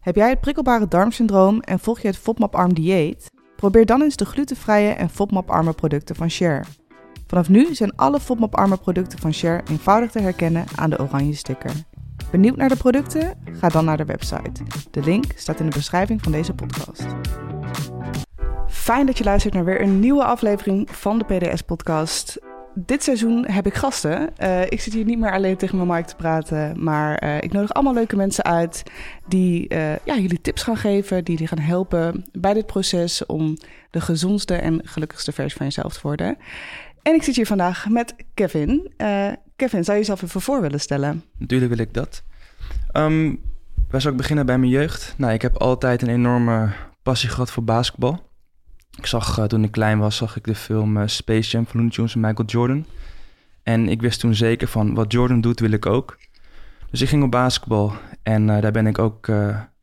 [0.00, 3.30] Heb jij het prikkelbare darmsyndroom en volg je het FODMAP-arm dieet?
[3.56, 6.64] Probeer dan eens de glutenvrije en FODMAP-arme producten van Share.
[7.26, 11.72] Vanaf nu zijn alle FODMAP-arme producten van Share eenvoudig te herkennen aan de oranje sticker.
[12.30, 13.38] Benieuwd naar de producten?
[13.52, 14.62] Ga dan naar de website.
[14.90, 17.06] De link staat in de beschrijving van deze podcast.
[18.68, 22.38] Fijn dat je luistert naar weer een nieuwe aflevering van de PDS-podcast.
[22.86, 24.30] Dit seizoen heb ik gasten.
[24.42, 27.52] Uh, ik zit hier niet meer alleen tegen mijn mic te praten, maar uh, ik
[27.52, 28.82] nodig allemaal leuke mensen uit
[29.26, 33.56] die uh, ja, jullie tips gaan geven, die jullie gaan helpen bij dit proces om
[33.90, 36.36] de gezondste en gelukkigste versie van jezelf te worden.
[37.02, 38.92] En ik zit hier vandaag met Kevin.
[39.56, 41.24] Kevin, zou je jezelf even voor willen stellen?
[41.38, 42.22] Natuurlijk wil ik dat.
[42.92, 43.40] Um,
[43.90, 45.14] waar zou ik beginnen bij mijn jeugd?
[45.16, 46.68] Nou, ik heb altijd een enorme
[47.02, 48.29] passie gehad voor basketbal.
[49.00, 51.76] Ik zag uh, toen ik klein was, zag ik de film uh, Space Jam van
[51.76, 52.84] Looney Tunes en Michael Jordan.
[53.62, 56.18] En ik wist toen zeker van wat Jordan doet, wil ik ook.
[56.90, 59.30] Dus ik ging op basketbal en uh, daar ben ik ook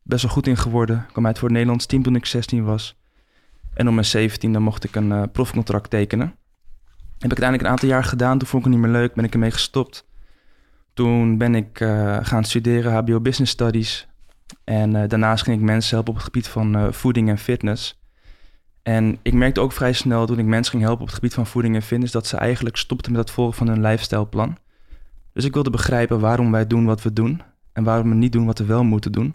[0.02, 0.96] best wel goed in geworden.
[0.96, 2.96] Ik kwam uit voor het Nederlands team toen ik 16 was.
[3.74, 6.26] En om mijn 17 dan mocht ik een profcontract tekenen.
[7.18, 8.38] Heb ik uiteindelijk een aantal jaar gedaan.
[8.38, 10.06] Toen vond ik het niet meer leuk, ben ik ermee gestopt.
[10.94, 11.78] Toen ben ik
[12.22, 14.08] gaan studeren HBO Business Studies.
[14.64, 17.98] En daarnaast ging ik mensen helpen op het gebied van voeding en fitness.
[18.88, 21.46] En ik merkte ook vrij snel toen ik mensen ging helpen op het gebied van
[21.46, 24.56] voeding en fitness, dat ze eigenlijk stopten met het volgen van hun lifestyleplan.
[25.32, 28.46] Dus ik wilde begrijpen waarom wij doen wat we doen en waarom we niet doen
[28.46, 29.34] wat we wel moeten doen.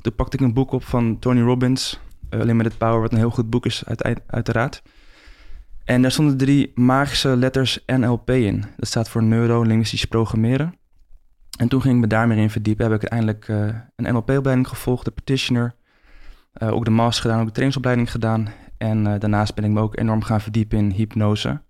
[0.00, 3.30] Toen pakte ik een boek op van Tony Robbins, uh, het Power, wat een heel
[3.30, 4.82] goed boek is uit, uiteraard.
[5.84, 8.64] En daar stonden drie magische letters NLP in.
[8.76, 10.74] Dat staat voor neuro-linguistisch programmeren.
[11.58, 12.90] En toen ging ik me daarmee in verdiepen.
[12.90, 15.74] Heb ik uiteindelijk uh, een NLP-opleiding gevolgd, de practitioner.
[16.62, 18.48] Uh, ook de master gedaan, ook de trainingsopleiding gedaan.
[18.78, 21.62] En uh, daarnaast ben ik me ook enorm gaan verdiepen in hypnose.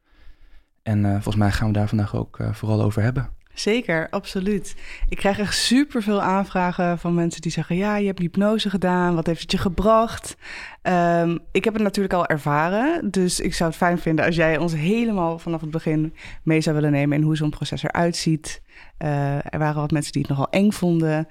[0.82, 3.34] En uh, volgens mij gaan we daar vandaag ook uh, vooral over hebben.
[3.54, 4.76] Zeker, absoluut.
[5.08, 9.26] Ik krijg echt superveel aanvragen van mensen die zeggen: Ja, je hebt hypnose gedaan, wat
[9.26, 10.36] heeft het je gebracht?
[10.82, 14.58] Um, ik heb het natuurlijk al ervaren, dus ik zou het fijn vinden als jij
[14.58, 18.62] ons helemaal vanaf het begin mee zou willen nemen in hoe zo'n proces eruit ziet.
[18.98, 21.28] er waren wat mensen die het nogal eng vonden.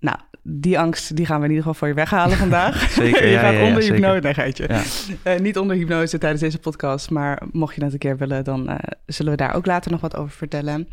[0.00, 2.90] Nou, die angst die gaan we in ieder geval voor je weghalen vandaag.
[2.90, 4.68] zeker, je ja, gaat ja, onder ja, hypnose, nee, geitje.
[5.24, 8.70] Uh, niet onder hypnose tijdens deze podcast, maar mocht je dat een keer willen, dan
[8.70, 10.88] uh, zullen we daar ook later nog wat over vertellen.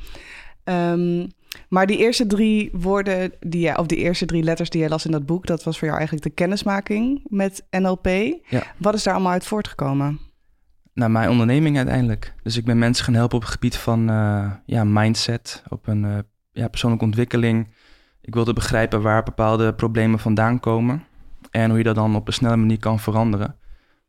[0.64, 1.28] Um,
[1.70, 5.06] maar die eerste drie woorden, die jij, of die eerste drie letters die jij las
[5.06, 8.08] in dat boek, dat was voor jou eigenlijk de kennismaking met NLP.
[8.48, 8.64] Ja.
[8.78, 10.20] Wat is daar allemaal uit voortgekomen?
[10.94, 12.34] Nou, mijn onderneming uiteindelijk.
[12.44, 16.26] Dus ik ben mensen gaan helpen op het gebied van uh, ja, mindset, op een
[16.52, 17.68] ja, persoonlijke ontwikkeling
[18.28, 21.04] ik wilde begrijpen waar bepaalde problemen vandaan komen
[21.52, 23.56] en hoe je dat dan op een snelle manier kan veranderen.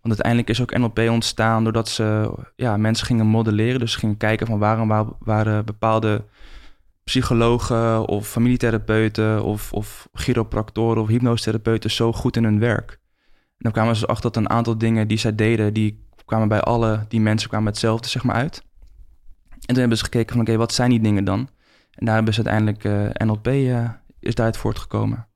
[0.01, 3.81] Want uiteindelijk is ook NLP ontstaan doordat ze ja, mensen gingen modelleren.
[3.81, 6.25] Dus gingen kijken van waarom waren bepaalde
[7.05, 12.91] psychologen of familietherapeuten of, of chiropractoren of hypnosetherapeuten zo goed in hun werk.
[13.31, 16.61] En dan kwamen ze achter dat een aantal dingen die zij deden, die kwamen bij
[16.61, 18.63] alle die mensen kwamen hetzelfde zeg maar uit.
[19.51, 21.49] En toen hebben ze gekeken van oké, wat zijn die dingen dan?
[21.91, 23.89] En daar hebben ze uiteindelijk uh, NLP uh,
[24.21, 25.29] is daaruit voortgekomen.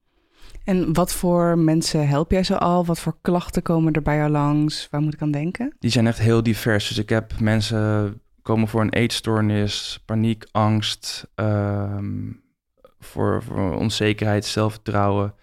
[0.64, 2.84] En wat voor mensen help jij zo al?
[2.84, 4.88] Wat voor klachten komen er bij jou langs?
[4.90, 5.76] Waar moet ik aan denken?
[5.78, 6.88] Die zijn echt heel divers.
[6.88, 12.42] Dus ik heb mensen komen voor een eetstoornis, paniek, angst, um,
[12.98, 15.34] voor, voor, onzekerheid, zelfvertrouwen.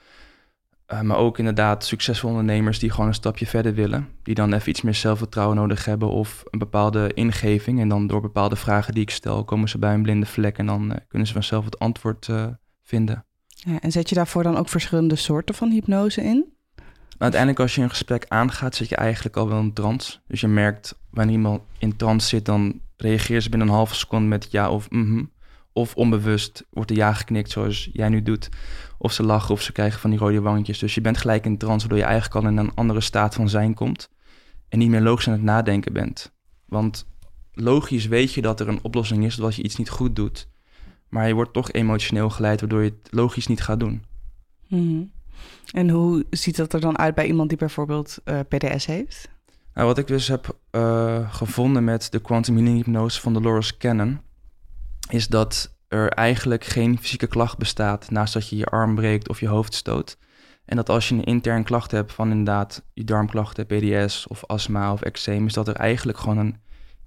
[0.94, 4.08] Uh, maar ook inderdaad succesvolle ondernemers die gewoon een stapje verder willen.
[4.24, 7.80] Die dan even iets meer zelfvertrouwen nodig hebben of een bepaalde ingeving.
[7.80, 10.66] En dan door bepaalde vragen die ik stel, komen ze bij een blinde vlek en
[10.66, 12.48] dan uh, kunnen ze vanzelf het antwoord uh,
[12.82, 13.26] vinden.
[13.66, 16.54] Ja, en zet je daarvoor dan ook verschillende soorten van hypnose in?
[17.18, 20.20] Uiteindelijk als je een gesprek aangaat, zit je eigenlijk al wel in trance.
[20.28, 24.28] Dus je merkt, wanneer iemand in trance zit, dan reageert ze binnen een halve seconde
[24.28, 25.24] met ja of mhm.
[25.74, 28.50] Of onbewust wordt er ja geknikt, zoals jij nu doet.
[28.98, 30.80] Of ze lachen of ze krijgen van die rode wangetjes.
[30.80, 33.50] Dus je bent gelijk in trance, waardoor je eigenlijk al in een andere staat van
[33.50, 34.10] zijn komt.
[34.70, 36.34] En niet meer logisch aan het nadenken bent.
[36.66, 37.08] Want
[37.54, 40.48] logisch weet je dat er een oplossing is als je iets niet goed doet.
[41.10, 44.04] Maar je wordt toch emotioneel geleid, waardoor je het logisch niet gaat doen.
[44.68, 45.12] Mm.
[45.72, 49.30] En hoe ziet dat er dan uit bij iemand die bijvoorbeeld uh, PDS heeft?
[49.74, 54.22] Nou, wat ik dus heb uh, gevonden met de quantum healing hypnose van Dolores Cannon,
[55.10, 59.40] is dat er eigenlijk geen fysieke klacht bestaat naast dat je je arm breekt of
[59.40, 60.18] je hoofd stoot.
[60.66, 64.94] En dat als je een intern klacht hebt van inderdaad je darmklachten, PDS of astma
[64.94, 66.58] of eczeem, is dat er eigenlijk gewoon een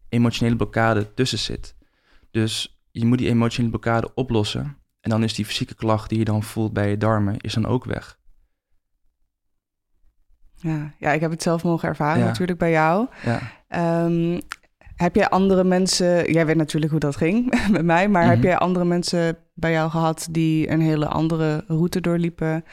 [0.09, 1.75] emotionele blokkade tussen zit.
[2.31, 4.77] Dus je moet die emotionele blokkade oplossen.
[5.01, 7.67] En dan is die fysieke klacht die je dan voelt bij je darmen, is dan
[7.67, 8.19] ook weg.
[10.55, 12.27] Ja, ja ik heb het zelf mogen ervaren ja.
[12.27, 13.09] natuurlijk bij jou.
[13.25, 14.05] Ja.
[14.05, 14.41] Um,
[14.97, 18.37] heb jij andere mensen, jij weet natuurlijk hoe dat ging met mij, maar mm -hmm.
[18.37, 22.65] heb jij andere mensen bij jou gehad die een hele andere route doorliepen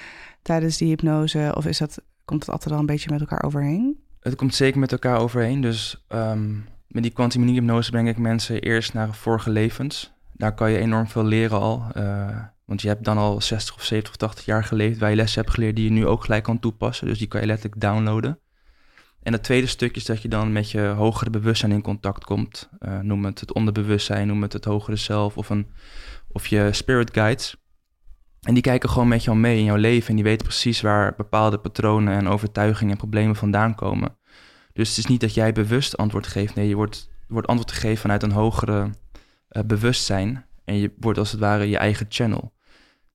[0.41, 1.53] tijdens die hypnose?
[1.55, 4.03] Of is dat, komt het altijd al een beetje met elkaar overheen?
[4.19, 5.61] Het komt zeker met elkaar overheen.
[5.61, 6.55] Dus ehm,
[6.89, 10.11] met die kwantumhypnose breng ik mensen eerst naar vorige levens.
[10.33, 11.83] Daar kan je enorm veel leren al.
[11.97, 15.15] Uh, want je hebt dan al 60 of 70 of 80 jaar geleefd waar je
[15.15, 17.07] lessen hebt geleerd die je nu ook gelijk kan toepassen.
[17.07, 18.39] Dus die kan je letterlijk downloaden.
[19.23, 22.69] En het tweede stukje is dat je dan met je hogere bewustzijn in contact komt.
[22.79, 25.67] Uh, noem het het onderbewustzijn, noem het het hogere zelf of, een,
[26.31, 27.55] of je spirit guides.
[28.41, 31.13] En die kijken gewoon met jou mee in jouw leven en die weten precies waar
[31.17, 34.17] bepaalde patronen en overtuigingen en problemen vandaan komen.
[34.79, 36.55] Dus het is niet dat jij bewust antwoord geeft.
[36.55, 38.89] Nee, je wordt, wordt antwoord gegeven vanuit een hogere
[39.51, 40.45] uh, bewustzijn.
[40.65, 42.53] En je wordt als het ware je eigen channel.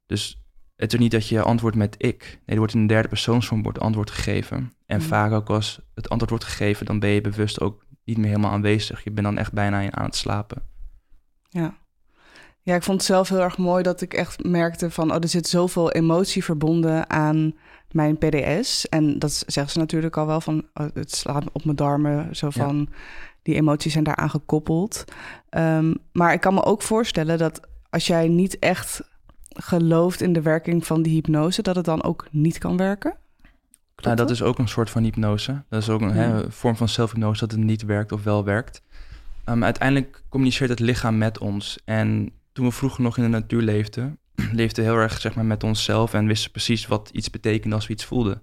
[0.06, 0.42] Dus
[0.76, 2.22] het is niet dat je antwoordt met ik.
[2.22, 4.72] Nee, er wordt in een derde persoonsvorm wordt antwoord gegeven.
[4.86, 5.06] En mm.
[5.06, 8.52] vaak ook als het antwoord wordt gegeven, dan ben je bewust ook niet meer helemaal
[8.52, 9.04] aanwezig.
[9.04, 10.62] Je bent dan echt bijna aan het slapen.
[11.48, 11.78] Ja.
[12.64, 15.10] Ja, ik vond het zelf heel erg mooi dat ik echt merkte van...
[15.10, 17.54] oh, er zit zoveel emotie verbonden aan
[17.90, 18.88] mijn PDS.
[18.88, 20.64] En dat zeggen ze natuurlijk al wel van...
[20.74, 22.88] Oh, het slaat op mijn darmen, zo van...
[23.42, 25.04] die emoties zijn daaraan gekoppeld.
[25.50, 29.02] Um, maar ik kan me ook voorstellen dat als jij niet echt
[29.48, 33.16] gelooft in de werking van die hypnose, dat het dan ook niet kan werken?
[33.96, 35.62] nou, dat is ook een soort van hypnose.
[35.68, 38.82] Dat is ook een vorm van zelfhypnose dat het niet werkt of wel werkt.
[39.44, 41.78] Um, uiteindelijk communiceert het lichaam met ons.
[41.84, 44.18] En toen we vroeger nog in de natuur leefden,
[44.52, 47.86] leefden we heel erg zeg maar, met onszelf en wisten precies wat iets betekende als
[47.86, 48.42] we iets voelden.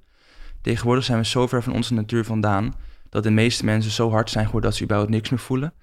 [0.61, 2.73] Tegenwoordig zijn we zo ver van onze natuur vandaan
[3.09, 5.73] dat de meeste mensen zo hard zijn geworden dat ze überhaupt niks meer voelen.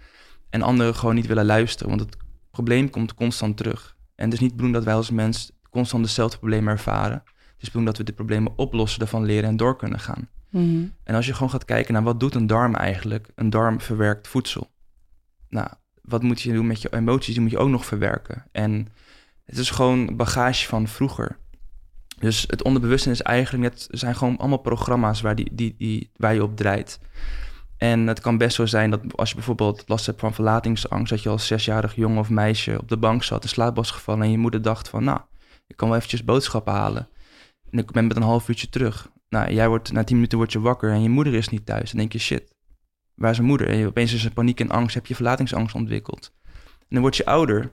[0.51, 2.17] En anderen gewoon niet willen luisteren, want het
[2.51, 3.97] probleem komt constant terug.
[4.15, 7.23] En het is niet bedoeld dat wij als mens constant dezelfde problemen ervaren.
[7.25, 10.29] Het is bedoeld dat we de problemen oplossen, ervan leren en door kunnen gaan.
[10.51, 10.87] Mhm.
[11.05, 13.29] En als je gewoon gaat kijken naar wat doet een darm eigenlijk?
[13.35, 14.71] Een darm verwerkt voedsel.
[15.49, 15.69] Nou,
[16.09, 17.35] wat moet je doen met je emoties?
[17.35, 18.45] Die moet je ook nog verwerken.
[18.53, 18.89] En
[19.45, 21.39] het is gewoon bagage van vroeger.
[22.19, 26.35] Dus het onderbewustzijn is eigenlijk net, zijn gewoon allemaal programma's waar, die, die, die, waar
[26.35, 27.01] je op draait.
[27.77, 31.23] En het kan best zo zijn dat als je bijvoorbeeld last hebt van verlatingsangst, dat
[31.23, 34.31] je als zesjarig jongen of meisje op de bank zat, in slaap was gevallen en
[34.31, 35.21] je moeder dacht van, nou,
[35.67, 37.09] ik kan wel eventjes boodschappen halen.
[37.71, 39.11] En ik ben met een half uurtje terug.
[39.29, 41.91] Nou, jij wordt, na tien minuten word je wakker en je moeder is niet thuis.
[41.91, 42.55] Dan denk je, shit,
[43.19, 43.69] waar is mijn moeder?
[43.69, 46.33] En je, opeens is er paniek en angst, heb je verlatingsangst ontwikkeld.
[46.79, 47.73] En dan word je ouder,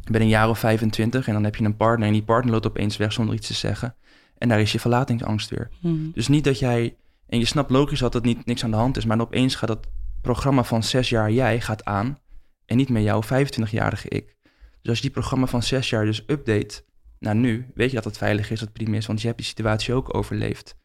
[0.00, 2.52] je bent een jaar of 25 en dan heb je een partner en die partner
[2.52, 3.94] loopt opeens weg zonder iets te zeggen.
[4.38, 5.70] En daar is je verlatingsangst weer.
[5.80, 6.10] Hmm.
[6.14, 8.96] Dus niet dat jij en je snapt logisch dat het niet, niks aan de hand
[8.96, 9.86] is, maar opeens gaat dat
[10.20, 12.18] programma van zes jaar jij gaat aan
[12.66, 14.36] en niet meer jouw 25-jarige ik.
[14.80, 16.84] Dus als je die programma van zes jaar dus update
[17.18, 19.38] naar nu, weet je dat het veilig is, dat het prima is, want je hebt
[19.38, 20.76] die situatie ook overleefd.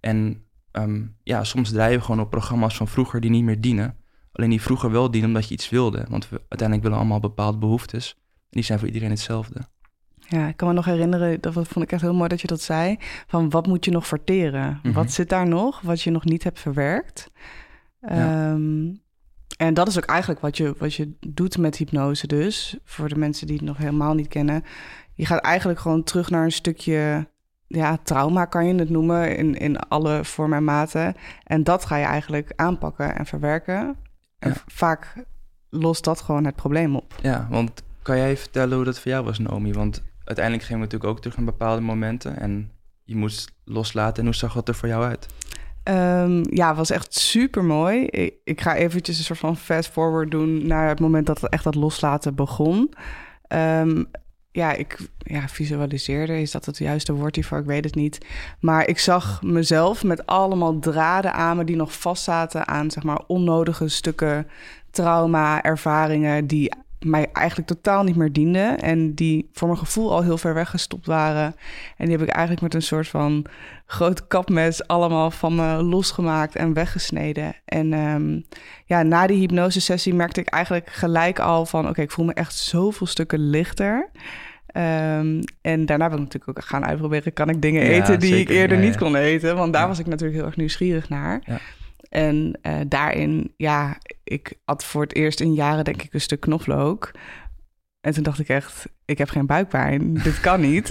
[0.00, 3.96] En ehm, ja, soms draaien we gewoon op programma's van vroeger die niet meer dienen.
[4.32, 6.04] Alleen die vroeger wel dienen omdat je iets wilde.
[6.08, 8.14] Want we uiteindelijk willen allemaal bepaalde behoeftes.
[8.14, 9.60] En die zijn voor iedereen hetzelfde.
[10.28, 12.60] Ja, ik kan me nog herinneren, dat vond ik echt heel mooi dat je dat
[12.60, 12.96] zei.
[13.26, 14.80] Van wat moet je nog verteren?
[14.82, 14.92] Mhm.
[14.92, 17.30] Wat zit daar nog, wat je nog niet hebt verwerkt?
[18.00, 18.94] Ehm,
[19.56, 22.76] en dat is ook eigenlijk wat je, wat je doet met hypnose dus.
[22.84, 24.64] Voor de mensen die het nog helemaal niet kennen.
[25.14, 27.28] Je gaat eigenlijk gewoon terug naar een stukje
[27.72, 31.14] ja, trauma kan je het noemen in, in alle vormen en maten.
[31.44, 33.96] En dat ga je eigenlijk aanpakken en verwerken.
[34.38, 35.24] En vaak
[35.68, 37.14] lost dat gewoon het probleem op.
[37.22, 39.72] Ja, want kan jij vertellen hoe dat voor jou was, Naomi?
[39.72, 42.40] Want uiteindelijk gingen we natuurlijk ook terug naar bepaalde momenten.
[42.40, 42.70] En
[43.04, 44.18] je moest loslaten.
[44.18, 45.28] En hoe zag dat er voor jou uit?
[45.84, 48.04] Um, ja, het was echt super mooi.
[48.04, 51.50] Ik, ik, ga eventjes een soort van fast forward doen naar het moment dat het
[51.50, 52.94] echt dat loslaten begon.
[53.48, 54.10] Um,
[54.52, 57.58] ja, ik ja, visualiseerde, is dat het juiste woord hiervoor?
[57.58, 58.26] Ik weet het niet.
[58.60, 63.22] Maar ik zag mezelf met allemaal draden aan me die nog vastzaten aan zeg maar
[63.26, 64.46] onnodige stukken
[64.90, 68.78] trauma, ervaringen die mij eigenlijk totaal niet meer dienden.
[68.78, 71.54] En die voor mijn gevoel al heel ver weggestopt waren.
[71.96, 73.46] En die heb ik eigenlijk met een soort van
[73.86, 77.54] groot kapmes allemaal van me losgemaakt en weggesneden.
[77.64, 78.44] En um,
[78.84, 81.88] ja, na die hypnosesessie merkte ik eigenlijk gelijk al van...
[81.88, 84.10] oké, ik voel me echt zoveel stukken lichter...
[84.76, 87.32] Um, en daarna ben ik natuurlijk ook gaan uitproberen...
[87.32, 89.56] kan ik dingen eten die ik eerder niet kon eten?
[89.56, 91.60] Want daar was ik natuurlijk heel erg nieuwsgierig naar.
[92.10, 96.40] En uh, daarin, ja, ik had voor het eerst in jaren denk ik een stuk
[96.40, 97.10] knoflook.
[98.00, 100.14] En toen dacht ik echt, ik heb geen buikpijn.
[100.24, 100.88] Dit kan niet.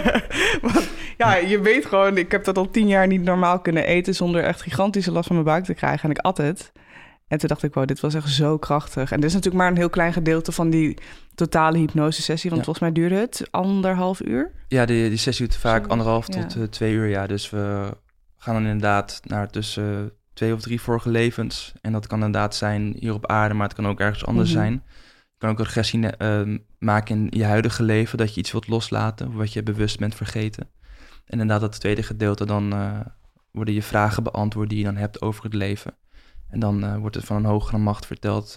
[0.62, 4.14] Want ja, je weet gewoon, ik heb dat al tien jaar niet normaal kunnen eten...
[4.14, 6.04] zonder echt gigantische last van mijn buik te krijgen.
[6.04, 6.72] En ik at het.
[7.28, 9.12] En toen dacht ik, wow, dit was echt zo krachtig.
[9.12, 10.98] En dit is natuurlijk maar een heel klein gedeelte van die
[11.34, 12.50] totale hypnosesessie.
[12.50, 14.52] Want volgens mij duurde het anderhalf uur.
[14.68, 17.06] Ja, die, die sessie duurt vaak anderhalf tot uh, twee uur.
[17.06, 17.96] Ja, dus we
[18.36, 21.72] gaan dan inderdaad naar tussen twee of drie vorige levens.
[21.80, 24.58] En dat kan inderdaad zijn hier op aarde, maar het kan ook ergens anders mhm.
[24.58, 24.82] zijn.
[25.38, 29.32] Kan ook een regressie uh, maken in je huidige leven, dat je iets wilt loslaten,
[29.32, 30.68] wat je bewust bent vergeten.
[31.24, 33.00] En inderdaad, dat tweede gedeelte, dan uh,
[33.50, 35.94] worden je vragen beantwoord die je dan hebt over het leven.
[36.48, 38.56] En dan uh, wordt het van een hogere macht verteld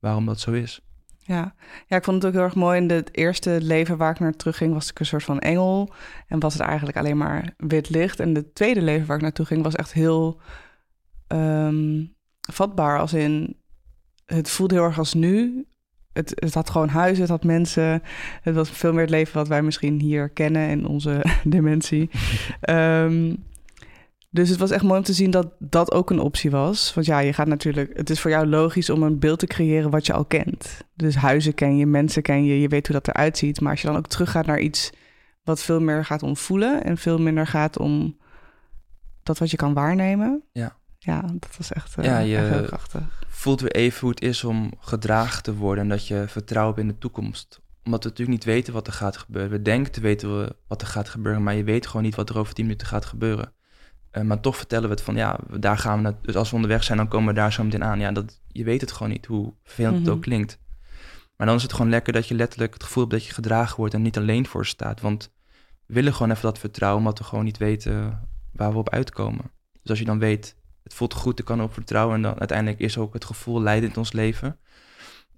[0.00, 0.80] waarom dat zo is.
[1.18, 1.54] Ja.
[1.86, 2.80] ja, ik vond het ook heel erg mooi.
[2.80, 5.92] In het eerste leven waar ik naar terug ging, was ik een soort van engel.
[6.26, 8.20] En was het eigenlijk alleen maar wit licht.
[8.20, 10.40] En het tweede leven waar ik naartoe ging, was echt heel
[11.28, 12.98] um, vatbaar.
[12.98, 13.56] Als in,
[14.24, 15.66] het voelde heel erg als nu.
[16.12, 18.02] Het, het had gewoon huizen, het had mensen.
[18.42, 22.10] Het was veel meer het leven wat wij misschien hier kennen in onze dementie.
[22.70, 23.46] um,
[24.30, 26.94] dus het was echt mooi om te zien dat dat ook een optie was.
[26.94, 27.96] Want ja, je gaat natuurlijk.
[27.96, 30.84] Het is voor jou logisch om een beeld te creëren wat je al kent.
[30.94, 33.60] Dus huizen ken je, mensen ken je, je weet hoe dat eruit ziet.
[33.60, 34.92] Maar als je dan ook teruggaat naar iets
[35.42, 38.16] wat veel meer gaat om voelen en veel minder gaat om
[39.22, 40.42] dat wat je kan waarnemen.
[40.52, 40.77] Ja.
[40.98, 43.22] Ja, dat was echt, uh, ja, je echt heel krachtig.
[43.28, 46.88] voelt weer even hoe het is om gedragen te worden en dat je vertrouwt in
[46.88, 47.60] de toekomst.
[47.84, 49.50] Omdat we natuurlijk niet weten wat er gaat gebeuren.
[49.50, 52.38] We denken te weten wat er gaat gebeuren, maar je weet gewoon niet wat er
[52.38, 53.52] over tien minuten gaat gebeuren.
[54.12, 56.14] Uh, maar toch vertellen we het van, ja, daar gaan we naar.
[56.22, 58.00] Dus als we onderweg zijn, dan komen we daar zo meteen aan.
[58.00, 60.08] Ja, dat, je weet het gewoon niet, hoe vervelend mm -hmm.
[60.08, 60.58] het ook klinkt.
[61.36, 63.76] Maar dan is het gewoon lekker dat je letterlijk het gevoel hebt dat je gedragen
[63.76, 65.00] wordt en niet alleen voor staat.
[65.00, 65.32] Want
[65.86, 69.50] we willen gewoon even dat vertrouwen, omdat we gewoon niet weten waar we op uitkomen.
[69.72, 70.56] Dus als je dan weet,
[70.88, 72.16] het voelt goed, ik kan erop vertrouwen.
[72.16, 74.58] En dan uiteindelijk is ook het gevoel leidend in ons leven.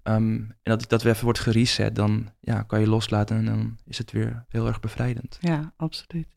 [0.03, 3.77] Um, en dat, dat weer even wordt gereset, dan ja, kan je loslaten en dan
[3.85, 5.37] is het weer heel erg bevrijdend.
[5.39, 6.27] Ja, absoluut.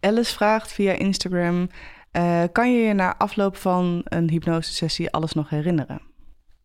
[0.00, 1.68] Alice vraagt via Instagram:
[2.12, 6.00] uh, kan je je na afloop van een hypnosesessie alles nog herinneren?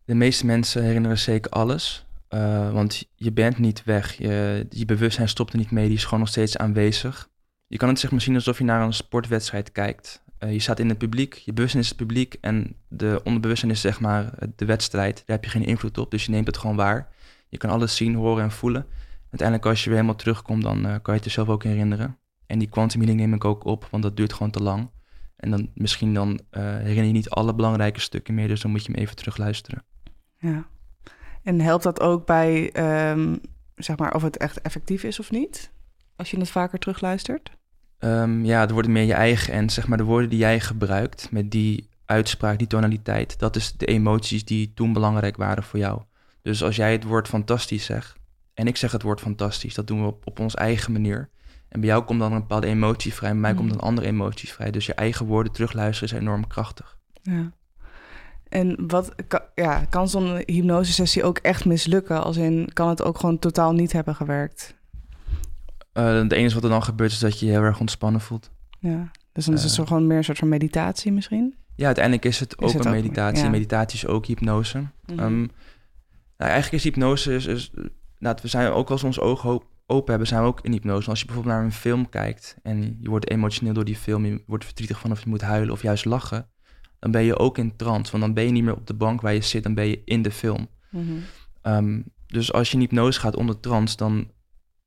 [0.04, 4.12] De meeste mensen herinneren zeker alles, uh, want je bent niet weg.
[4.12, 7.28] Je, je bewustzijn stopt er niet mee, die is gewoon nog steeds aanwezig.
[7.66, 10.22] Je kan het zich misschien alsof je naar een sportwedstrijd kijkt.
[10.44, 13.80] Uh, je staat in het publiek, je bewustzijn is het publiek en de onderbewustzijn is
[13.80, 15.16] zeg maar de wedstrijd.
[15.16, 17.12] Daar heb je geen invloed op, dus je neemt het gewoon waar.
[17.48, 18.86] Je kan alles zien, horen en voelen.
[19.30, 22.18] Uiteindelijk als je weer helemaal terugkomt, dan kan je het jezelf ook herinneren.
[22.46, 24.90] En die quantum healing neem ik ook op, want dat duurt gewoon te lang.
[25.36, 28.84] En dan misschien dan uh, herinner je niet alle belangrijke stukken meer, dus dan moet
[28.84, 29.84] je hem even terugluisteren.
[30.38, 30.66] Ja.
[31.42, 32.76] En helpt dat ook bij,
[33.10, 33.40] um,
[33.74, 35.72] zeg maar, of het echt effectief is of niet?
[36.16, 37.50] Als je het vaker terugluistert?
[38.04, 41.28] Um, ja, het wordt meer je eigen en zeg maar de woorden die jij gebruikt
[41.30, 46.02] met die uitspraak, die tonaliteit, dat is de emoties die toen belangrijk waren voor jou.
[46.42, 48.16] Dus als jij het woord fantastisch zegt
[48.54, 51.28] en ik zeg het woord fantastisch, dat doen we op, op onze eigen manier.
[51.68, 53.56] En bij jou komt dan een bepaalde emotie vrij, bij mij mm.
[53.56, 54.70] komt een andere emotie vrij.
[54.70, 56.98] Dus je eigen woorden terugluisteren is enorm krachtig.
[57.22, 57.52] Ja.
[58.48, 59.14] En wat
[59.54, 62.24] ja, kan zo'n hypnosesessie ook echt mislukken?
[62.24, 64.74] Als in, kan het ook gewoon totaal niet hebben gewerkt?
[65.94, 68.50] Uh, het enige wat er dan gebeurt is dat je je heel erg ontspannen voelt.
[68.78, 71.54] Ja, dus dan is het uh, zo gewoon meer een soort van meditatie misschien?
[71.76, 73.44] Ja, uiteindelijk is het is ook het een ook, meditatie.
[73.44, 73.50] Ja.
[73.50, 74.78] Meditatie is ook hypnose.
[74.78, 75.18] Mm -hmm.
[75.18, 75.38] um,
[76.36, 77.34] nou, eigenlijk is hypnose...
[77.34, 77.70] Is, is,
[78.18, 79.46] nou, we zijn ook als ons oog
[79.86, 81.10] open hebben, zijn we ook in hypnose.
[81.10, 84.42] Als je bijvoorbeeld naar een film kijkt en je wordt emotioneel door die film, je
[84.46, 86.48] wordt verdrietig van of je moet huilen of juist lachen,
[86.98, 88.10] dan ben je ook in trance.
[88.10, 90.02] Want dan ben je niet meer op de bank waar je zit, dan ben je
[90.04, 90.68] in de film.
[90.90, 91.22] Mm -hmm.
[91.72, 94.30] um, dus als je in hypnose gaat onder trance, dan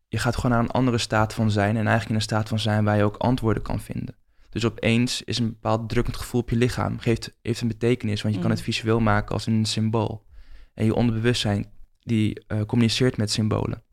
[0.08, 2.60] je gaat gewoon naar een andere staat van zijn en eigenlijk in een staat van
[2.60, 4.16] zijn waar je ook antwoorden kan vinden.
[4.50, 8.34] Dus opeens is een bepaald drukkend gevoel op je lichaam, geeft, heeft een betekenis, want
[8.34, 8.48] je mm.
[8.48, 10.26] kan het visueel maken als een symbool.
[10.74, 13.86] En je onderbewustzijn, die uh, communiceert met symbolen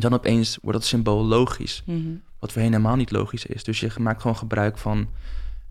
[0.00, 1.82] dan opeens wordt dat symbool logisch.
[1.86, 2.22] Mm -hmm.
[2.38, 3.64] Wat voorheen helemaal niet logisch is.
[3.64, 5.08] Dus je maakt gewoon gebruik van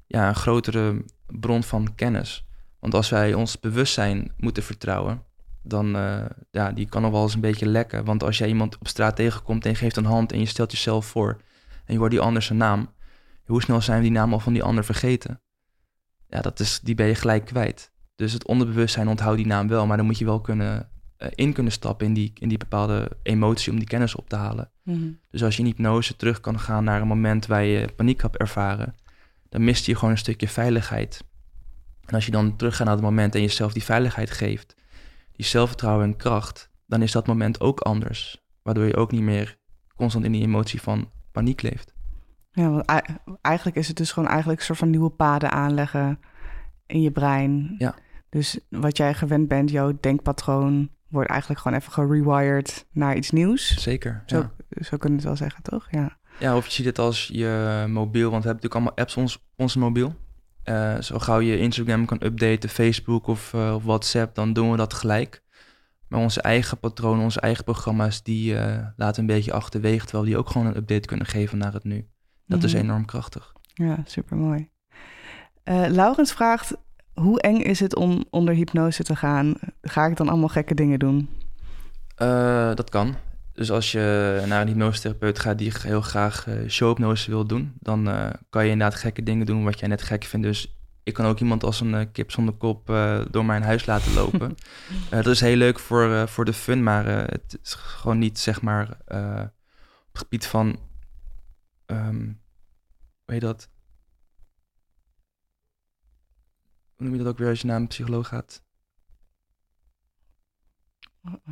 [0.07, 2.45] ja, een grotere bron van kennis.
[2.79, 5.24] Want als wij ons bewustzijn moeten vertrouwen,
[5.67, 8.05] dan uh, ja, die kan nog wel eens een beetje lekken.
[8.05, 10.72] Want als jij iemand op straat tegenkomt en je geeft een hand en je stelt
[10.72, 11.38] jezelf voor
[11.86, 12.89] en je hoort die ander zijn naam,
[13.45, 15.41] hoe snel zijn we die naam al van die ander vergeten?
[16.27, 17.91] Ja, dat is, die ben je gelijk kwijt.
[18.15, 21.53] Dus het onderbewustzijn onthoudt die naam wel, maar dan moet je wel kunnen uh, in
[21.53, 24.72] kunnen stappen in die, in die bepaalde emotie om die kennis op te halen.
[24.84, 25.19] Mm -hmm.
[25.31, 28.38] Dus als je in hypnose terug kan gaan naar een moment waar je paniek hebt
[28.38, 28.95] ervaren,
[29.50, 31.24] dan mist je gewoon een stukje veiligheid.
[32.05, 34.75] En als je dan teruggaat naar het moment en jezelf die veiligheid geeft,
[35.36, 38.44] die zelfvertrouwen en kracht, dan is dat moment ook anders.
[38.62, 39.58] Waardoor je ook niet meer
[39.96, 41.94] constant in die emotie van paniek leeft.
[42.51, 42.86] Ja, want
[43.42, 46.20] eigenlijk is het dus gewoon eigenlijk een soort van nieuwe paden aanleggen
[46.86, 47.75] in je brein.
[47.77, 47.96] Ja.
[48.30, 53.82] Dus wat jij gewend bent, jouw denkpatroon, wordt eigenlijk gewoon even gerewired naar iets nieuws.
[53.82, 54.24] Zeker.
[54.25, 54.51] Zo, ja.
[54.84, 55.88] zo kunnen we het wel zeggen, toch?
[55.92, 56.18] Ja.
[56.39, 59.46] Ja, of je ziet het als je mobiel, want we hebben natuurlijk allemaal apps ons,
[59.56, 60.15] onze mobiel.
[60.65, 64.77] Uh, zo gauw je Instagram kan updaten, Facebook of, uh, of, WhatsApp, dan doen we
[64.77, 65.43] dat gelijk.
[66.07, 70.38] Maar onze eigen patronen, onze eigen programma's, die uh, laten een beetje achterwege, terwijl die
[70.38, 71.95] ook gewoon een update kunnen geven naar het nu.
[71.95, 72.07] Dat
[72.45, 72.65] mm -hmm.
[72.65, 73.53] is enorm krachtig.
[73.74, 74.69] Ja, super mooi.
[75.88, 76.77] Laurens vraagt:
[77.13, 79.55] hoe eng is het om onder hypnose te gaan?
[79.81, 81.29] Ga ik dan allemaal gekke dingen doen?
[82.75, 83.15] Dat kan.
[83.56, 88.08] Dus als je naar een hypnosetherapeut gaat die heel graag uh, showhypnose wil doen, dan
[88.08, 90.46] uh, kan je inderdaad gekke dingen doen wat jij net gek vindt.
[90.46, 92.88] Dus ik kan ook iemand als een uh, kip zonder kop
[93.32, 94.56] door mijn huis laten lopen.
[95.10, 98.90] dat is heel leuk voor, voor de fun, maar het is gewoon niet zeg maar
[98.90, 100.80] op het gebied van,
[101.86, 102.42] um,
[103.26, 103.70] hoe heet dat?
[106.96, 108.64] Hoe noem je dat ook weer als je naar een psycholoog gaat?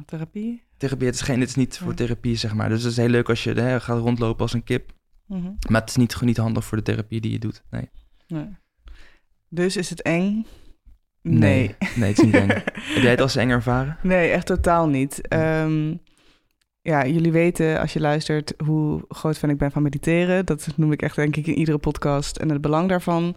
[0.06, 0.64] Therapie?
[0.78, 2.70] Therapie, het is, geen, het is niet voor therapie, zeg maar.
[2.70, 4.92] Dus het is heel leuk als je hè, gaat rondlopen als een kip.
[5.28, 5.52] Mhm.
[5.70, 7.90] Maar het is niet, niet handig voor de therapie die je doet, nee.
[8.28, 8.58] nee.
[9.50, 10.46] Dus is het eng?
[11.22, 11.76] Nee.
[11.96, 12.48] Nee, het is niet eng.
[12.94, 13.98] Heb jij het als eng ervaren?
[14.02, 15.34] Nee, echt totaal niet.
[15.34, 16.02] Um,
[16.82, 20.46] ja, jullie weten als je luistert hoe groot fan ik ben van mediteren.
[20.46, 22.38] Dat noem ik echt denk ik in iedere podcast.
[22.38, 23.36] En het belang daarvan.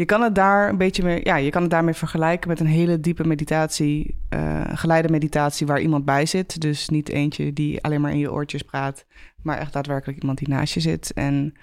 [0.00, 2.66] Je kan het daar een beetje mee, ja, je kan het daarmee vergelijken met een
[2.66, 6.60] hele diepe meditatie, uh, geleide meditatie waar iemand bij zit.
[6.60, 9.04] Dus niet eentje die alleen maar in je oortjes praat,
[9.42, 11.12] maar echt daadwerkelijk iemand die naast je zit.
[11.12, 11.54] En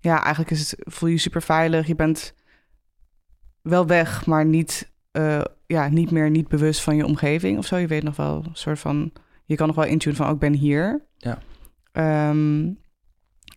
[0.00, 1.86] ja, eigenlijk is het, voel je super veilig.
[1.86, 2.34] Je bent
[3.62, 7.76] wel weg, maar niet, uh, ja, niet meer niet bewust van je omgeving of zo.
[7.76, 9.12] Je weet nog wel een soort van
[9.44, 11.02] je kan nog wel intunen van, ook oh, ben hier.
[11.16, 11.38] Ja.
[11.92, 12.70] Ehm,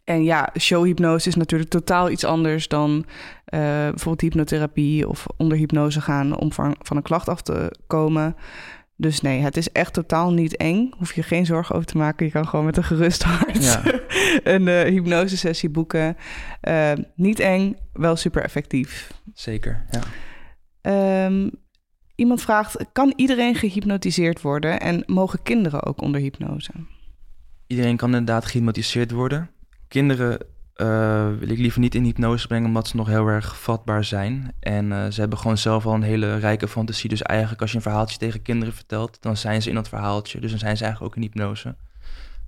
[0.06, 6.02] en ja, showhypnose is natuurlijk totaal iets anders dan uh, bijvoorbeeld hypnotherapie of onder hypnose
[6.02, 8.36] gaan om van, van een klacht af te komen.
[8.98, 10.92] Dus nee, het is echt totaal niet eng.
[10.98, 12.26] Hoef je geen zorgen over te maken.
[12.26, 13.82] Je kan gewoon met een gerust hart ja.
[14.54, 16.18] een uh, hypnosesessie boeken.
[16.68, 19.12] Uh, niet eng, wel super effectief.
[19.34, 21.26] Zeker, ja.
[21.26, 21.52] Um,
[22.16, 26.72] Iemand vraagt: kan iedereen gehypnotiseerd worden en mogen kinderen ook onder hypnose?
[27.68, 29.50] Iedereen kan inderdaad gehypnotiseerd worden.
[29.88, 30.40] Kinderen
[30.76, 34.54] uh, wil ik liever niet in hypnose brengen, omdat ze nog heel erg vatbaar zijn.
[34.60, 37.10] En uh, ze hebben gewoon zelf al een hele rijke fantasie.
[37.10, 40.40] Dus eigenlijk als je een verhaaltje tegen kinderen vertelt, dan zijn ze in dat verhaaltje.
[40.40, 41.76] Dus dan zijn ze eigenlijk ook in hypnose.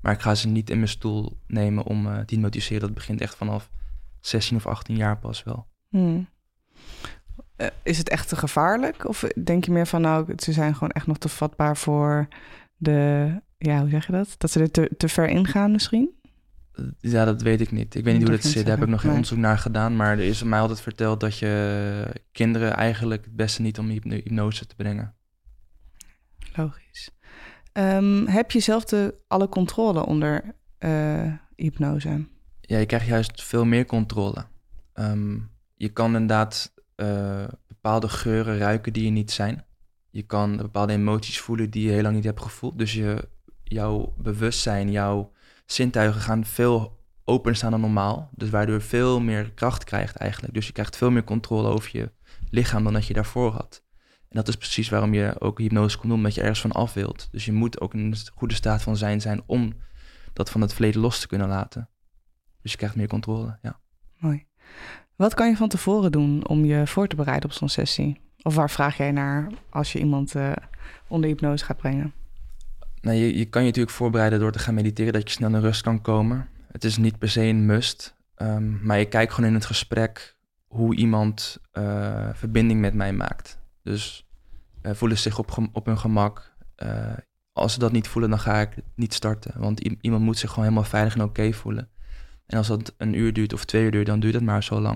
[0.02, 2.82] Maar ik ga ze niet in mijn stoel nemen om uh, te hypnotiseren.
[2.82, 3.70] Dat begint echt vanaf
[4.20, 5.68] 16 of 18 jaar pas wel.
[5.90, 6.28] Hmm.
[7.56, 9.08] Eh, is het echt te gevaarlijk?
[9.08, 12.28] Of denk je meer van, nou, ze zijn gewoon echt nog te vatbaar voor
[12.76, 14.36] de, ja, hoe zeg je dat?
[14.38, 16.17] Dat ze er te, te ver ingaan misschien?
[16.78, 17.96] Eh, ja, dat weet ik niet.
[17.96, 18.66] Ik weet niet hoe dat zit.
[18.66, 19.96] Daar heb ik nog geen onderzoek naar gedaan.
[19.96, 24.66] Maar er is mij altijd verteld dat je kinderen eigenlijk het beste niet om hypnose
[24.66, 25.16] te brengen.
[26.56, 27.12] Logisch.
[27.72, 32.26] Ehm, heb je zelf de, alle controle onder uh, hypnose?
[32.62, 34.46] Ja, je krijgt juist veel meer controle.
[34.94, 35.40] Ehm,
[35.76, 39.66] je kan inderdaad uh, bepaalde geuren ruiken die je niet zijn.
[40.10, 42.78] Je kan bepaalde emoties voelen die je heel lang niet hebt gevoeld.
[42.78, 43.30] Dus je,
[43.64, 45.32] jouw bewustzijn, jouw
[45.72, 48.30] zintuigen gaan veel openstaan dan normaal.
[48.32, 50.54] Dus waardoor veel meer kracht krijgt eigenlijk.
[50.54, 52.12] Dus je krijgt veel meer controle over je
[52.50, 53.84] lichaam dan dat je daarvoor had.
[54.30, 56.94] En dat is precies waarom je ook hypnose kon doen, omdat je ergens van af
[56.94, 57.28] wilt.
[57.32, 59.74] Dus je moet ook in een goede staat van zijn zijn om
[60.34, 61.90] dat van het verleden los te kunnen laten.
[62.62, 63.80] Dus je krijgt meer controle, ja.
[64.18, 64.46] Mooi.
[65.16, 68.22] Wat kan je van tevoren doen om je voor te bereiden op zo'n sessie?
[68.42, 70.52] Of waar vraag jij naar als je iemand uh,
[71.08, 72.14] onder hypnose gaat brengen?
[73.02, 75.62] Nou, je, je kan je natuurlijk voorbereiden door te gaan mediteren, dat je snel in
[75.62, 76.50] rust kan komen.
[76.72, 80.36] Het is niet per se een must, um, maar je kijkt gewoon in het gesprek
[80.68, 83.60] hoe iemand uh, verbinding met mij maakt.
[83.84, 84.28] Dus
[84.84, 86.56] uh, voelen ze zich op, op hun gemak.
[87.52, 89.54] als ze dat niet voelen, dan ga ik niet starten.
[89.60, 91.90] Want iemand moet zich gewoon helemaal veilig en oké voelen.
[92.46, 94.80] En als dat een uur duurt of twee uur duurt, dan duurt het maar zo
[94.80, 94.96] lang.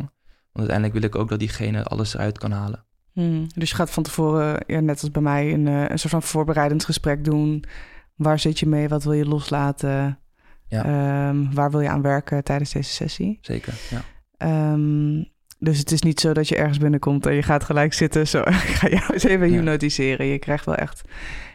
[0.52, 2.86] Want uiteindelijk wil ik ook dat diegene alles eruit kan halen.
[3.14, 3.48] Hmm.
[3.56, 6.24] Dus je gaat van tevoren, ja, net als bij mij, een, eh, een soort van
[6.24, 7.64] voorbereidend gesprek doen.
[8.16, 8.88] Waar zit je mee?
[8.88, 10.20] Wat wil je loslaten?
[10.68, 10.86] Ja.
[10.86, 13.38] Ehm, waar wil je aan werken tijdens deze sessie?
[13.42, 14.04] Zeker, ja.
[14.74, 18.28] Um, dus het is niet zo dat je ergens binnenkomt en je gaat gelijk zitten.
[18.28, 20.26] Zo, ik ga jou eens even hypnotiseren.
[20.26, 21.02] Je krijgt wel echt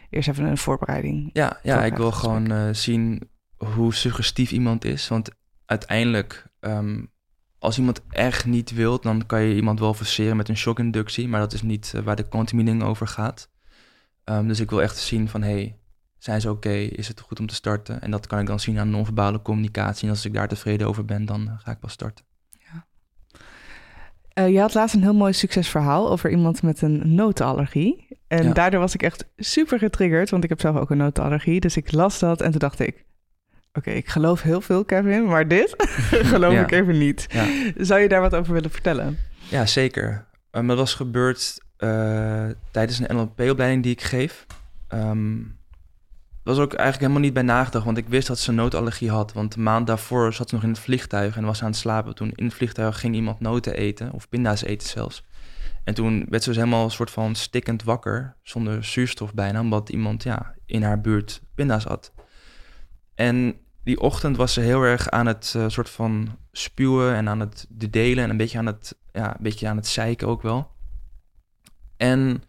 [0.09, 1.29] eerst even een voorbereiding.
[1.33, 5.07] Ja, ja ik wil gewoon uh, zien hoe suggestief iemand is.
[5.07, 5.29] Want
[5.65, 7.05] uiteindelijk, ehm,
[7.59, 11.39] als iemand echt niet wilt, dan kan je iemand wel forceren met een shockinductie, maar
[11.39, 13.49] dat is niet uh, waar de continuing over gaat.
[14.25, 15.77] Um, dus ik wil echt zien van, hey,
[16.17, 16.69] zijn ze oké?
[16.73, 18.01] Is het goed om te starten?
[18.01, 20.03] En dat kan ik dan zien aan non-verbale communicatie.
[20.03, 22.25] En als ik daar tevreden over ben, dan ga ik pas starten.
[22.51, 22.87] Ja.
[24.33, 28.07] Uh, je had laatst een heel mooi succesverhaal over iemand met een notenallergie.
[28.27, 31.59] En daardoor was ik echt super getriggerd, want ik heb zelf ook een notenallergie.
[31.59, 33.05] Dus ik las dat en toen dacht ik,
[33.77, 35.75] Oké, ik geloof heel veel, Kevin, maar dit
[36.33, 37.25] geloof ik even niet.
[37.29, 37.71] Ja.
[37.77, 39.17] Zou je daar wat over willen vertellen?
[39.49, 40.25] Ja, zeker.
[40.51, 44.45] Um, dat was gebeurd uh, tijdens een NLP-opleiding die ik geef.
[44.93, 45.57] Um,
[46.43, 49.33] was ook eigenlijk helemaal niet bij nagedacht, want ik wist dat ze een noodallergie had.
[49.33, 52.15] Want de maand daarvoor zat ze nog in het vliegtuig en was aan het slapen.
[52.15, 55.23] Toen in het vliegtuig ging iemand noten eten, of pinda's eten zelfs.
[55.83, 59.89] En toen werd ze dus helemaal een soort van stikkend wakker, zonder zuurstof bijna, omdat
[59.89, 62.13] iemand ja, in haar buurt pinda's had.
[63.15, 63.55] En
[63.87, 67.65] die ochtend was ze heel erg aan het uh, soort van spuwen en aan het
[67.69, 70.71] delen en een beetje aan het, ja, een beetje aan het zeiken ook wel.
[71.97, 72.43] En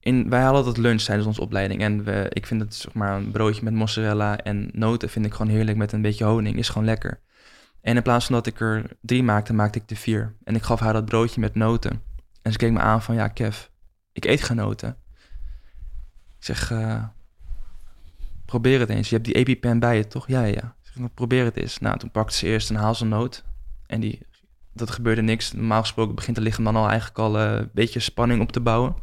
[0.00, 1.80] in, wij hadden altijd lunch tijdens onze opleiding.
[1.80, 5.32] En we, ik vind het zeg maar een broodje met mozzarella en noten vind ik
[5.32, 6.56] gewoon heerlijk met een beetje honing.
[6.56, 7.20] Is gewoon lekker.
[7.80, 10.36] En in plaats van dat ik er drie maakte, maakte ik er vier.
[10.44, 12.02] En ik gaf haar dat broodje met noten.
[12.42, 13.66] En ze keek me aan van, ja Kev,
[14.12, 14.96] ik eet geen noten.
[16.38, 17.04] Ik zeg, uh,
[18.52, 19.08] probeer het eens.
[19.08, 20.28] Je hebt die EpiPen bij je, toch?
[20.28, 20.76] Ja, ja.
[20.94, 21.78] Nou, probeer het eens.
[21.78, 23.44] Nou, toen pakte ze eerst een hazelnoot.
[23.86, 24.26] En die,
[24.74, 25.52] dat gebeurde niks.
[25.52, 28.60] Normaal gesproken begint het lichaam dan al eigenlijk al uh, een beetje spanning op te
[28.60, 28.94] bouwen.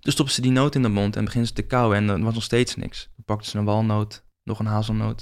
[0.00, 2.22] Dus stopte ze die noot in de mond en begon ze te kauwen en er
[2.22, 3.10] was nog steeds niks.
[3.14, 5.18] Toen pakte ze een walnoot, nog een hazelnoot.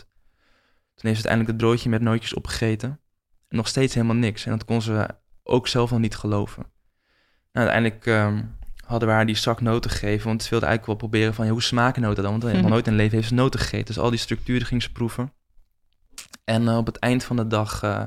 [0.94, 3.00] Toen heeft ze uiteindelijk het broodje met nootjes opgegeten.
[3.48, 4.44] En nog steeds helemaal niks.
[4.44, 5.08] En dat kon ze
[5.42, 6.62] ook zelf nog niet geloven.
[7.52, 8.58] Nou, uiteindelijk um,
[8.92, 10.26] hadden we haar die zak noten gegeven.
[10.26, 12.32] Want ze wilde eigenlijk wel proberen van, hoe smaken noten dan?
[12.32, 13.86] Want helemaal nooit in leven heeft ze noten gegeten.
[13.86, 15.32] Dus al die structuren ging ze proeven.
[16.44, 18.04] En uh, op het eind van de dag uh,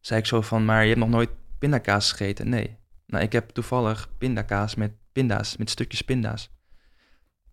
[0.00, 2.48] zei ik zo van, maar je hebt nog nooit pindakaas gegeten?
[2.48, 2.76] Nee.
[3.06, 6.50] Nou, ik heb toevallig pindakaas met pinda's, met stukjes pinda's.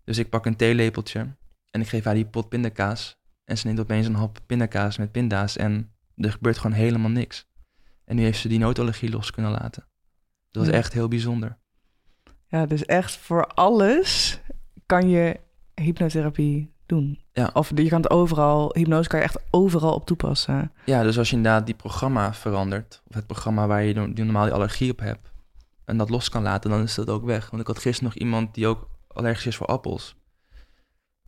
[0.04, 1.36] Dus ik pak een theelepeltje
[1.70, 3.18] en ik geef haar die pot pindakaas.
[3.44, 7.48] En ze neemt opeens een hap pindakaas met pinda's en er gebeurt gewoon helemaal niks.
[8.04, 9.86] En nu heeft ze die noodallergie los kunnen laten.
[10.50, 11.58] Dat was echt heel bijzonder.
[12.50, 14.40] Ja, dus echt voor alles
[14.86, 15.40] kan je
[15.74, 17.18] hypnotherapie doen.
[17.32, 17.50] Ja.
[17.52, 20.72] Of je kan het overal, hypnose kan je echt overal op toepassen.
[20.84, 24.44] Ja, dus als je inderdaad die programma verandert, of het programma waar je die normaal
[24.44, 25.30] die allergie op hebt,
[25.84, 27.50] en dat los kan laten, dan is dat ook weg.
[27.50, 30.16] Want ik had gisteren nog iemand die ook allergisch is voor appels.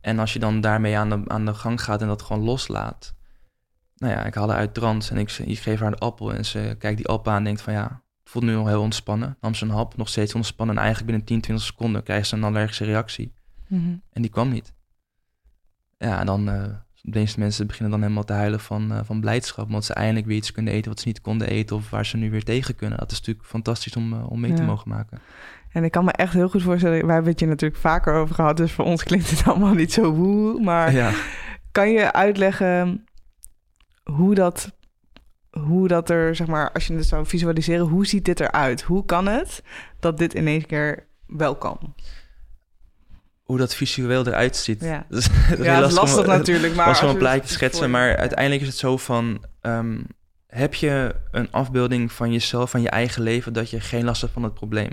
[0.00, 3.14] En als je dan daarmee aan de, aan de gang gaat en dat gewoon loslaat.
[3.96, 6.44] Nou ja, ik haal haar uit trance en ik, ik geef haar een appel en
[6.44, 9.36] ze kijkt die appel aan en denkt van ja, voelt nu al heel ontspannen.
[9.40, 12.36] Nam ze een hap, nog steeds ontspannen en eigenlijk binnen 10, 20 seconden krijgt ze
[12.36, 13.32] een allergische reactie.
[13.68, 13.96] Mhm.
[14.12, 14.72] En die kwam niet.
[15.98, 16.62] Ja, en dan uh,
[17.00, 19.70] de meeste mensen beginnen dan helemaal te huilen van, uh, van blijdschap.
[19.70, 21.76] Want ze eindelijk weer iets kunnen eten wat ze niet konden eten.
[21.76, 22.98] Of waar ze nu weer tegen kunnen.
[22.98, 25.20] Dat is natuurlijk fantastisch om, uh, om mee te mogen maken.
[25.72, 27.06] En ik kan me echt heel goed voorstellen.
[27.06, 28.56] Wij hebben het je natuurlijk vaker over gehad.
[28.56, 30.60] Dus voor ons klinkt het allemaal niet zo woe.
[30.60, 31.10] Maar ja.
[31.72, 33.04] kan je uitleggen
[34.02, 34.76] hoe dat,
[35.60, 38.82] hoe dat er, zeg maar, als je het zou visualiseren, hoe ziet dit eruit?
[38.82, 39.62] Hoe kan het
[40.00, 41.94] dat dit ineens keer wel kan?
[43.52, 44.80] hoe dat visueel eruit ziet.
[44.80, 46.74] Ja, dat is, ja, lastig, lastig natuurlijk.
[46.74, 47.90] Maar was gewoon een plaatje schetsen.
[47.90, 49.44] Maar uiteindelijk is het zo van...
[49.60, 50.00] Ehm,
[50.46, 53.52] heb je een afbeelding van jezelf, van je eigen leven...
[53.52, 54.90] dat je geen last hebt van het probleem?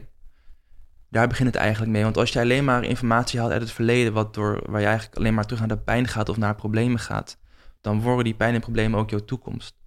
[1.09, 2.03] Daar begint het eigenlijk mee.
[2.03, 4.13] Want als je alleen maar informatie haalt uit het verleden...
[4.13, 6.99] Wat door, waar je eigenlijk alleen maar terug naar de pijn gaat of naar problemen
[6.99, 7.37] gaat...
[7.81, 9.78] dan worden die pijn en problemen ook jouw toekomst.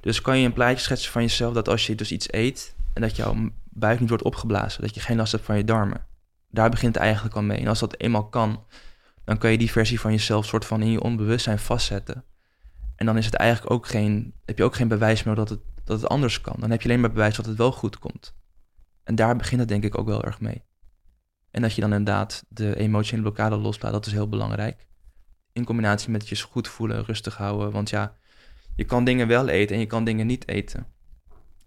[0.00, 1.54] Dus kan je een plaatje schetsen van jezelf...
[1.54, 4.82] dat als je dus iets eet en dat jouw buik niet wordt opgeblazen...
[4.82, 6.08] dat je geen last hebt van je darmen
[6.50, 7.58] daar begint het eigenlijk al mee.
[7.58, 8.64] En als dat eenmaal kan,
[9.24, 12.24] dan kan je die versie van jezelf soort van in je onbewustzijn vastzetten.
[12.96, 15.60] En dan is het eigenlijk ook geen, heb je ook geen bewijs meer dat het,
[15.84, 16.56] dat het anders kan.
[16.58, 18.34] Dan heb je alleen maar bewijs dat het wel goed komt.
[19.04, 20.64] En daar begint het denk ik ook wel erg mee.
[21.50, 24.88] En dat je dan inderdaad de emotionele blokkade loslaat, dat is heel belangrijk.
[25.52, 27.70] In combinatie met je goed voelen, rustig houden.
[27.70, 28.16] Want ja,
[28.80, 30.86] je kan dingen wel eten en je kan dingen niet eten.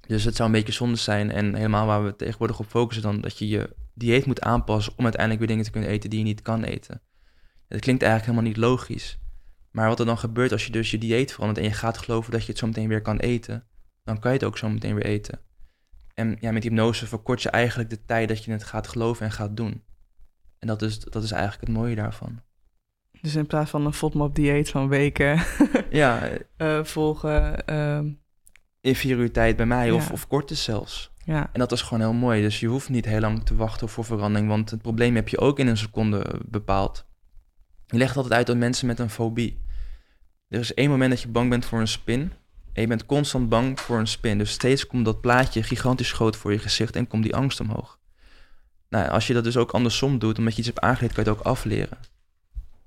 [0.08, 1.32] Dus het zou een beetje zonde zijn.
[1.32, 5.04] En helemaal waar we tegenwoordig op focussen, dan dat je je dieet moet aanpassen om
[5.04, 7.02] uiteindelijk weer dingen te kunnen eten die je niet kan eten.
[7.68, 9.20] Het klinkt eigenlijk helemaal niet logisch.
[9.72, 12.32] Maar wat er dan gebeurt als je dus je dieet verandert en je gaat geloven
[12.32, 13.68] dat je het zo meteen weer kan eten,
[14.04, 15.40] dan kan je het ook zo meteen weer eten.
[16.14, 19.32] En ja, met hypnose verkort je eigenlijk de tijd dat je het gaat geloven en
[19.32, 19.84] gaat doen.
[20.60, 22.42] En dat is, dat is eigenlijk het mooie daarvan.
[23.24, 25.44] Dus in plaats van een FODMAP dieet van weken
[25.90, 27.64] ja, uh, volgen.
[27.70, 28.00] Uh...
[28.82, 31.12] In vier uur tijd bij mij, of, of korter zelfs.
[31.26, 31.50] Ja.
[31.54, 32.42] En dat is gewoon heel mooi.
[32.42, 35.40] Dus je hoeft niet heel lang te wachten voor verandering, want het probleem heb je
[35.40, 37.06] ook in een seconde bepaald.
[37.86, 39.62] Je legt altijd uit aan mensen met een fobie.
[40.48, 42.32] Er is één moment dat je bang bent voor een spin.
[42.74, 44.38] En je bent constant bang voor een spin.
[44.38, 48.00] Dus steeds komt dat plaatje gigantisch groot voor je gezicht en komt die angst omhoog.
[48.90, 51.30] Nou, als je dat dus ook andersom doet, omdat je iets hebt aangeleerd, kan je
[51.30, 51.98] het ook afleren.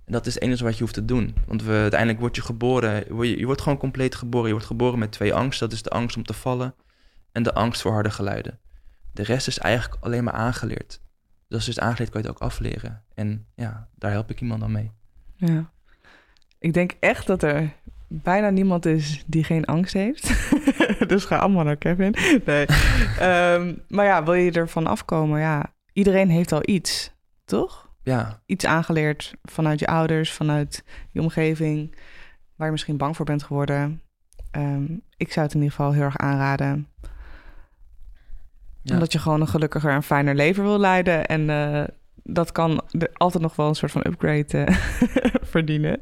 [0.07, 1.35] En dat is het enige wat je hoeft te doen.
[1.47, 4.47] Want we, uiteindelijk word je geboren, je, je wordt gewoon compleet geboren.
[4.47, 5.69] Je wordt geboren met twee angsten.
[5.69, 6.75] Dat is de angst om te vallen
[7.33, 8.59] en de angst voor harde geluiden.
[9.13, 11.01] De rest is eigenlijk alleen maar aangeleerd.
[11.49, 13.03] Dus als je het aangeleerd, kan je het ook afleren.
[13.15, 14.91] En ja, daar help ik iemand dan mee.
[15.35, 15.71] Ja.
[16.59, 17.73] Ik denk echt dat er
[18.09, 20.51] bijna niemand is die geen angst heeft.
[21.09, 22.15] dus ga allemaal naar Kevin.
[22.45, 22.67] Nee.
[23.19, 25.41] Ehm, maar ja, wil je ervan afkomen?
[25.41, 27.13] Ja, iedereen heeft al iets,
[27.45, 27.86] toch?
[28.07, 28.41] Ja.
[28.47, 31.97] Iets aangeleerd vanuit je ouders, vanuit je omgeving,
[32.57, 34.03] waar je misschien bang voor bent geworden.
[34.51, 34.85] Ehm,
[35.17, 36.89] ik zou het in ieder geval heel erg aanraden
[38.93, 41.27] omdat je gewoon een gelukkiger en fijner leven wil leiden.
[41.27, 41.85] En uh,
[42.23, 44.77] dat kan altijd nog wel een soort van upgrade uh,
[45.53, 45.99] verdienen.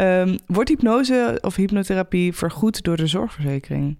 [0.00, 3.98] Um, wordt hypnose of hypnotherapie vergoed door de zorgverzekering?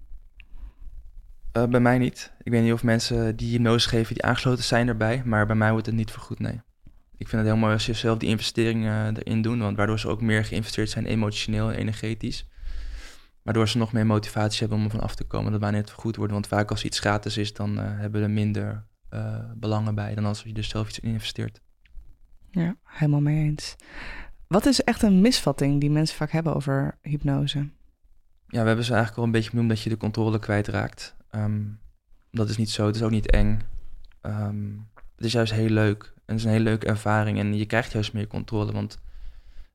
[1.57, 2.31] Uh, bij mij niet.
[2.43, 5.71] Ik weet niet of mensen die hypnose geven die aangesloten zijn erbij, maar bij mij
[5.71, 6.61] wordt het niet vergoed, nee.
[7.19, 10.07] Ik vind het heel mooi als je zelf die investeringen erin doen, want waardoor ze
[10.07, 12.47] ook meer geïnvesteerd zijn emotioneel en energetisch.
[13.41, 15.51] Waardoor ze nog meer motivatie hebben om er van af te komen.
[15.51, 16.33] Dat bijna net vergoed wordt.
[16.33, 20.15] Want vaak als iets gratis is, dan uh, hebben we er minder uh, belangen bij
[20.15, 21.61] dan als je er zelf iets in investeert.
[22.51, 23.75] Ja, helemaal mee eens.
[24.47, 27.69] Wat is echt een misvatting die mensen vaak hebben over hypnose?
[28.47, 31.15] Ja, we hebben ze eigenlijk al een beetje benoemd dat je de controle kwijtraakt.
[31.31, 31.79] Um,
[32.31, 33.61] dat is niet zo, het is ook niet eng.
[34.21, 36.13] Um, het is juist heel leuk.
[36.29, 38.71] En het is een hele leuke ervaring en je krijgt juist meer controle.
[38.71, 38.99] Want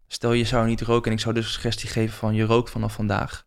[0.07, 2.95] stel je zou niet roken en ik zou dus suggestie geven van je rookt vanaf
[2.95, 3.47] vandaag.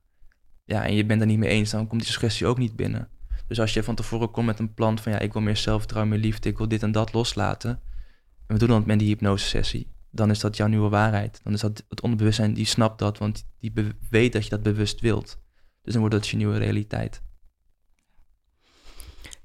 [0.65, 3.09] Ja, en je bent er niet mee eens, dan komt die suggestie ook niet binnen.
[3.47, 6.13] Dus als je van tevoren komt met een plan van ja, ik wil meer zelfvertrouwen,
[6.13, 7.69] meer liefde, ik wil dit en dat loslaten.
[8.47, 9.91] En we doen dat met die hypnose sessie.
[10.11, 11.39] Dan is dat jouw nieuwe waarheid.
[11.43, 13.73] Dan is dat het onderbewustzijn die snapt dat, want die
[14.09, 15.39] weet dat je dat bewust wilt.
[15.81, 17.21] Dus dan wordt dat je nieuwe realiteit.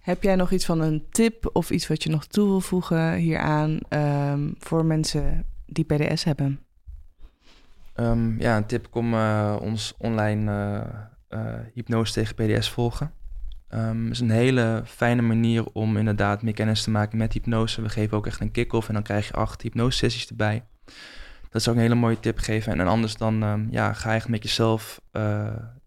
[0.02, 3.14] Heb jij nog iets van een tip of iets wat je nog toe wil voegen
[3.14, 6.60] hieraan um, voor mensen die PDS hebben?
[7.96, 10.52] Um, ja, een tip: kom uh, ons online
[11.28, 11.40] uh,
[11.74, 13.12] hypnose tegen PDS volgen.
[13.74, 17.82] Um, is een hele fijne manier om inderdaad meer kennis te maken met hypnose.
[17.82, 20.64] We geven ook echt een kick-off en dan krijg je acht hypnose-sessies erbij.
[21.50, 22.80] Dat zou ik een hele mooie tip geven.
[22.80, 25.00] En anders dan um, ja, ga echt met jezelf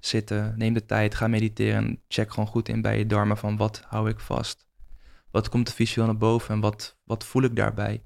[0.06, 0.54] zitten.
[0.58, 1.86] Neem de tijd, ga mediteren.
[1.86, 4.68] En check gewoon goed in bij je darmen van wat hou ik vast.
[5.32, 8.04] Wat komt er visueel naar boven en wat, wat voel ik daarbij?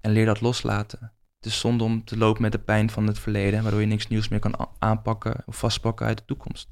[0.00, 1.12] En leer dat loslaten.
[1.36, 4.08] Het is zonde om te lopen met de pijn van het verleden, waardoor je niks
[4.08, 6.68] nieuws meer kan aanpakken of vastpakken uit de toekomst.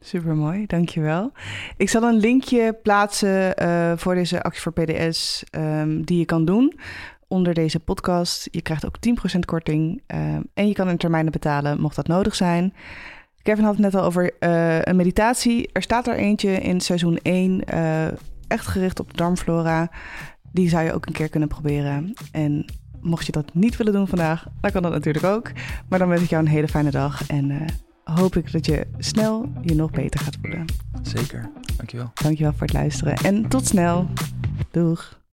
[0.00, 1.32] Super mooi, dankjewel.
[1.76, 6.44] Ik zal een linkje plaatsen uh, voor deze actie voor PDS um, die je kan
[6.44, 6.80] doen
[7.30, 8.48] onder deze podcast.
[8.50, 8.96] Je krijgt ook
[9.36, 12.74] 10% korting um, en je kan in termijnen betalen mocht dat nodig zijn.
[13.42, 15.68] Kevin had het net al over uh, een meditatie.
[15.72, 18.06] Er staat er eentje in seizoen 1, uh,
[18.48, 19.90] echt gericht op de darmflora.
[20.52, 22.12] Die zou je ook een keer kunnen proberen.
[22.32, 22.64] En
[23.00, 25.50] mocht je dat niet willen doen vandaag, dan kan dat natuurlijk ook.
[25.88, 27.60] Maar dan wens ik jou een hele fijne dag en uh,
[28.04, 30.64] hoop ik dat je snel je nog beter gaat voelen.
[31.02, 32.10] Zeker, dankjewel.
[32.14, 34.06] Dankjewel voor het luisteren en tot snel.
[34.70, 35.19] Doeg.